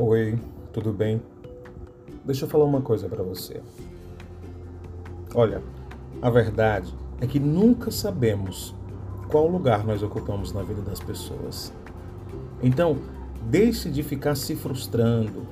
Oi, 0.00 0.38
tudo 0.72 0.92
bem? 0.92 1.20
Deixa 2.24 2.44
eu 2.44 2.48
falar 2.48 2.64
uma 2.64 2.80
coisa 2.80 3.08
para 3.08 3.20
você. 3.20 3.60
Olha, 5.34 5.60
a 6.22 6.30
verdade 6.30 6.94
é 7.20 7.26
que 7.26 7.40
nunca 7.40 7.90
sabemos 7.90 8.72
qual 9.28 9.48
lugar 9.48 9.84
nós 9.84 10.00
ocupamos 10.00 10.52
na 10.52 10.62
vida 10.62 10.82
das 10.82 11.00
pessoas. 11.00 11.72
Então, 12.62 12.98
deixe 13.50 13.90
de 13.90 14.04
ficar 14.04 14.36
se 14.36 14.54
frustrando, 14.54 15.44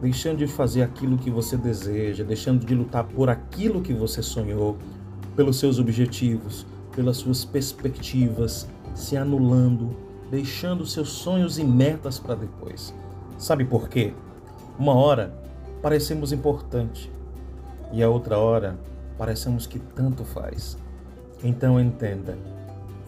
deixando 0.00 0.38
de 0.38 0.46
fazer 0.46 0.82
aquilo 0.82 1.18
que 1.18 1.28
você 1.28 1.56
deseja, 1.56 2.22
deixando 2.22 2.64
de 2.64 2.76
lutar 2.76 3.02
por 3.02 3.28
aquilo 3.28 3.82
que 3.82 3.92
você 3.92 4.22
sonhou, 4.22 4.76
pelos 5.34 5.58
seus 5.58 5.80
objetivos, 5.80 6.64
pelas 6.94 7.16
suas 7.16 7.44
perspectivas, 7.44 8.68
se 8.94 9.16
anulando, 9.16 9.90
deixando 10.30 10.86
seus 10.86 11.08
sonhos 11.08 11.58
e 11.58 11.64
metas 11.64 12.20
para 12.20 12.36
depois. 12.36 12.94
Sabe 13.38 13.64
por 13.64 13.88
quê? 13.88 14.12
Uma 14.76 14.94
hora 14.94 15.32
parecemos 15.80 16.32
importante 16.32 17.10
e 17.92 18.02
a 18.02 18.10
outra 18.10 18.36
hora 18.36 18.76
parecemos 19.16 19.64
que 19.64 19.78
tanto 19.78 20.24
faz. 20.24 20.76
Então 21.42 21.80
entenda, 21.80 22.36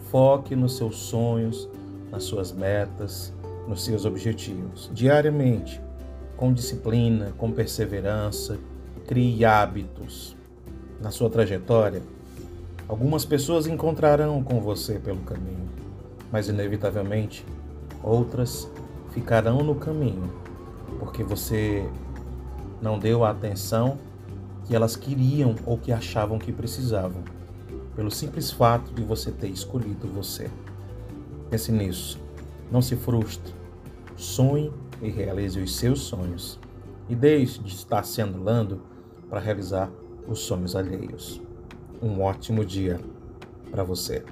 foque 0.09 0.55
nos 0.55 0.77
seus 0.77 0.95
sonhos, 0.95 1.67
nas 2.09 2.23
suas 2.23 2.53
metas, 2.53 3.33
nos 3.67 3.83
seus 3.83 4.05
objetivos. 4.05 4.89
Diariamente, 4.93 5.81
com 6.37 6.53
disciplina, 6.53 7.33
com 7.37 7.51
perseverança, 7.51 8.57
crie 9.05 9.43
hábitos. 9.43 10.35
Na 11.01 11.11
sua 11.11 11.29
trajetória, 11.29 12.01
algumas 12.87 13.25
pessoas 13.25 13.67
encontrarão 13.67 14.41
com 14.41 14.61
você 14.61 14.97
pelo 14.97 15.19
caminho, 15.23 15.67
mas 16.31 16.47
inevitavelmente 16.47 17.45
outras 18.01 18.69
ficarão 19.11 19.63
no 19.63 19.75
caminho, 19.75 20.31
porque 20.99 21.23
você 21.23 21.87
não 22.81 22.97
deu 22.97 23.23
a 23.23 23.29
atenção 23.29 23.97
que 24.65 24.75
elas 24.75 24.95
queriam 24.95 25.55
ou 25.65 25.77
que 25.77 25.91
achavam 25.91 26.39
que 26.39 26.51
precisavam, 26.51 27.23
pelo 27.95 28.09
simples 28.09 28.51
fato 28.51 28.93
de 28.93 29.03
você 29.03 29.31
ter 29.31 29.49
escolhido 29.49 30.07
você. 30.07 30.49
Pense 31.49 31.71
nisso. 31.71 32.19
Não 32.71 32.81
se 32.81 32.95
frustre. 32.95 33.53
Sonhe 34.15 34.71
e 35.01 35.09
realize 35.09 35.59
os 35.59 35.75
seus 35.75 35.99
sonhos. 36.01 36.57
E 37.09 37.15
deixe 37.15 37.59
de 37.59 37.73
estar 37.73 38.03
se 38.03 38.21
anulando 38.21 38.81
para 39.29 39.39
realizar 39.39 39.91
os 40.27 40.39
sonhos 40.39 40.75
alheios. 40.75 41.41
Um 42.01 42.21
ótimo 42.21 42.63
dia 42.63 42.99
para 43.69 43.83
você. 43.83 44.23